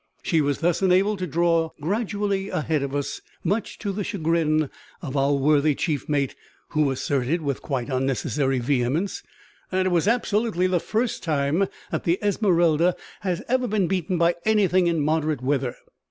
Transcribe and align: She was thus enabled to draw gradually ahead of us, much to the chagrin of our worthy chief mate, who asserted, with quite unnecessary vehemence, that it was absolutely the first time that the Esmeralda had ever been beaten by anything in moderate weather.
She 0.23 0.41
was 0.41 0.61
thus 0.61 0.81
enabled 0.81 1.19
to 1.19 1.27
draw 1.27 1.69
gradually 1.79 2.49
ahead 2.49 2.81
of 2.81 2.95
us, 2.95 3.21
much 3.43 3.77
to 3.77 3.91
the 3.91 4.03
chagrin 4.03 4.71
of 4.99 5.15
our 5.15 5.33
worthy 5.35 5.75
chief 5.75 6.09
mate, 6.09 6.33
who 6.69 6.89
asserted, 6.89 7.43
with 7.43 7.61
quite 7.61 7.87
unnecessary 7.87 8.57
vehemence, 8.57 9.21
that 9.69 9.85
it 9.85 9.89
was 9.89 10.07
absolutely 10.07 10.65
the 10.65 10.79
first 10.79 11.21
time 11.21 11.67
that 11.91 12.03
the 12.03 12.17
Esmeralda 12.23 12.95
had 13.19 13.45
ever 13.47 13.67
been 13.67 13.85
beaten 13.85 14.17
by 14.17 14.33
anything 14.43 14.87
in 14.87 15.01
moderate 15.01 15.43
weather. 15.43 15.75